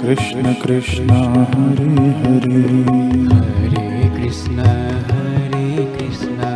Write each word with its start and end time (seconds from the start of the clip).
कृष्ण 0.00 0.52
कृष्ण 0.52 1.10
हरे 1.10 2.04
हरे। 2.20 2.60
हरे 3.32 4.08
कृष्ण 4.16 4.58
हरे 5.08 5.84
कृष्ण 5.96 6.46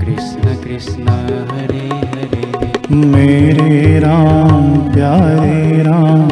कृष्ण 0.00 0.54
कृष्ण 0.64 1.08
हरे 1.50 1.88
हरे। 2.12 2.96
मेरे 3.06 3.98
राम 3.98 4.92
प्यारे 4.92 5.82
राम 5.82 6.28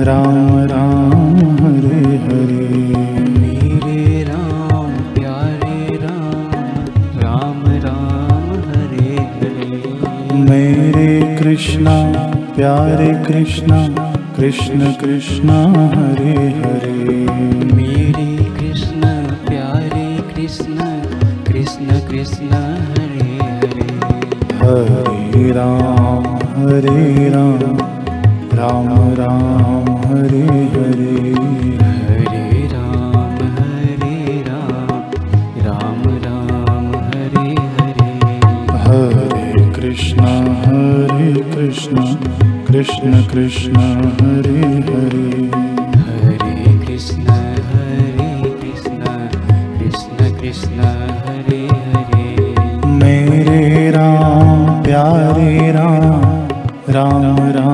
राम 0.00 0.58
राम 0.64 1.36
हरे 1.60 2.04
हरे। 2.16 2.68
मेरे 3.38 4.22
राम 4.22 4.92
प्यारे 5.14 5.96
राम 5.96 6.54
राम 7.24 7.64
राम 7.86 8.48
हरे 8.68 9.16
हरे। 9.34 10.38
मेरे 10.50 11.36
कृष्णा 11.42 11.98
प्यारे 12.56 13.12
कृष्णा 13.24 13.86
कृष्ण 14.40 14.92
कृष्ण 14.92 15.50
हरे 15.94 16.34
हरे। 16.58 16.92
मेरे 17.74 18.44
कृष्ण 18.54 19.00
प्यारे 19.48 20.06
कृष्ण 20.30 20.76
कृष्ण 21.46 21.98
कृष्ण 22.08 22.60
हरे 22.86 23.36
हरे। 23.50 23.84
हरे 24.60 25.50
राम 25.50 26.24
हरे 26.56 27.28
राम 27.28 27.76
राम 28.60 28.88
राम 29.20 29.90
हरे 30.06 30.42
हरे। 30.74 31.34
हरे 31.82 32.66
राम 32.72 33.36
हरे 33.58 34.42
राम 34.48 34.90
राम 35.66 36.02
राम 36.24 36.88
हरे 37.04 37.50
हरे। 37.76 38.12
हरे 38.86 39.70
कृष्णा 39.76 40.39
कृष्ण 42.80 43.22
कृष्ण 43.28 43.80
हरे 44.18 44.60
हरे 44.84 45.24
हरे 46.04 46.70
कृष्ण 46.84 47.34
हरे 47.70 48.52
कृष्ण 48.60 49.16
कृष्ण 49.74 50.30
कृष्ण 50.38 50.80
हरे 51.26 51.60
हरे 51.82 52.24
मेरे 53.02 53.90
राम 53.90 54.64
प्यारे 54.82 55.72
राम 55.72 56.48
राम 56.88 57.38
राम 57.58 57.69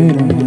प्यारे 0.00 0.39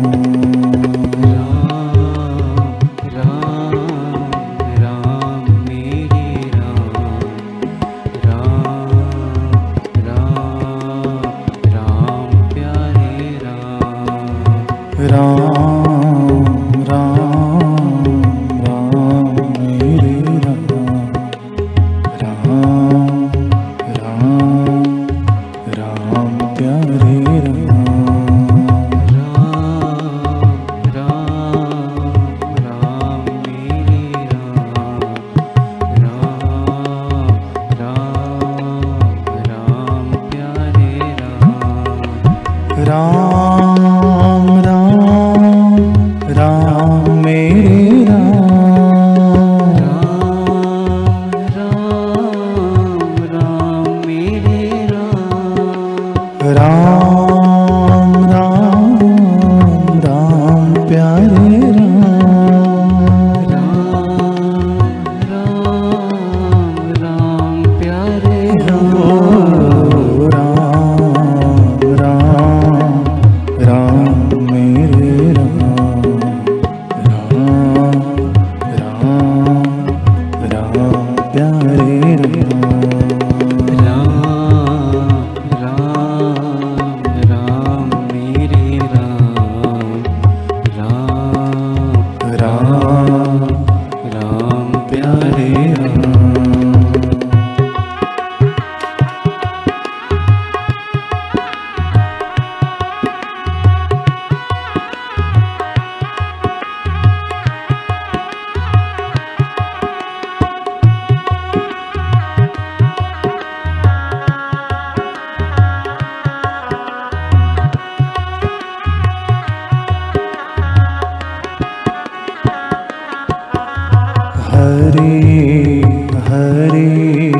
हरे 126.34 127.32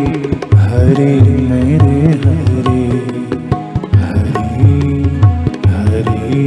हरे 0.64 1.14
मेरे 1.50 1.96
हरे 2.24 2.82
हरे 4.02 4.44
हरे 5.70 6.44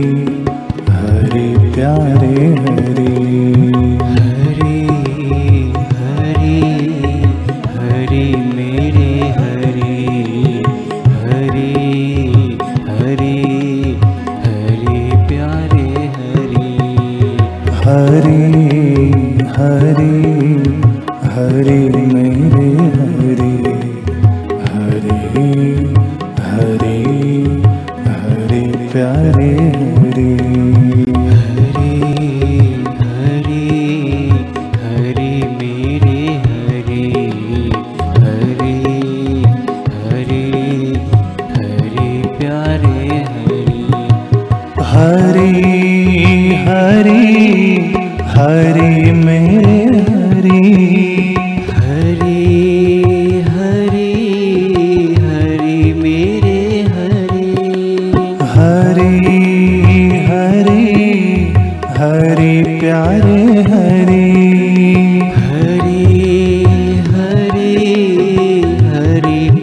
हरे 0.99 1.47
प्यारे 1.75 2.37
हरे 2.67 3.09
हरे 4.13 4.77
हरे 6.03 6.61
हरे 7.81 8.25
मेरे 8.55 9.11
हरे 9.41 9.97
हरे 11.25 11.69
हरे 13.01 13.35
हरे 14.47 15.03
प्यारे 15.29 15.91
हरे। 16.17 16.69
हरे 17.85 18.41
हरे 19.59 20.15
हरे 21.37 22.06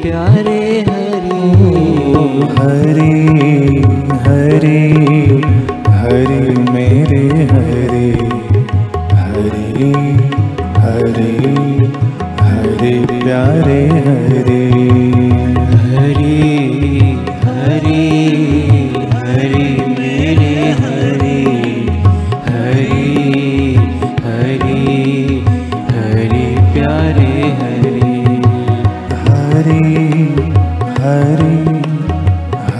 प्यारे 0.04 0.62
हरे 0.88 1.44
हरे 2.58 3.12
हरे। 4.26 5.13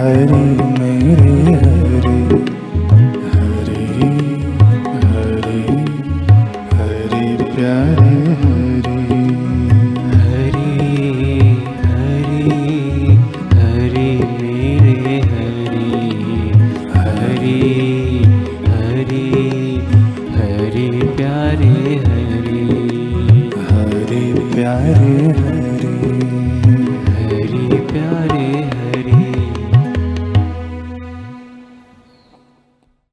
Hari 0.04 0.63